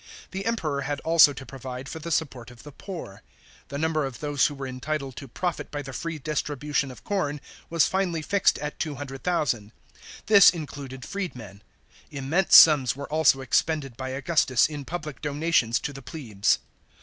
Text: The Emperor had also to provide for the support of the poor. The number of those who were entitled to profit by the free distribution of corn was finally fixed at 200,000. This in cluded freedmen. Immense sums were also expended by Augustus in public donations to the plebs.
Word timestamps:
The 0.31 0.47
Emperor 0.47 0.81
had 0.81 0.99
also 1.01 1.31
to 1.31 1.45
provide 1.45 1.87
for 1.87 1.99
the 1.99 2.09
support 2.09 2.49
of 2.49 2.63
the 2.63 2.71
poor. 2.71 3.21
The 3.67 3.77
number 3.77 4.03
of 4.03 4.19
those 4.19 4.47
who 4.47 4.55
were 4.55 4.65
entitled 4.65 5.15
to 5.17 5.27
profit 5.27 5.69
by 5.69 5.83
the 5.83 5.93
free 5.93 6.17
distribution 6.17 6.89
of 6.89 7.03
corn 7.03 7.39
was 7.69 7.85
finally 7.85 8.23
fixed 8.23 8.57
at 8.57 8.79
200,000. 8.79 9.71
This 10.25 10.49
in 10.49 10.65
cluded 10.65 11.05
freedmen. 11.05 11.61
Immense 12.09 12.55
sums 12.55 12.95
were 12.95 13.11
also 13.13 13.41
expended 13.41 13.95
by 13.95 14.09
Augustus 14.09 14.65
in 14.65 14.85
public 14.85 15.21
donations 15.21 15.77
to 15.81 15.93
the 15.93 16.01
plebs. 16.01 16.57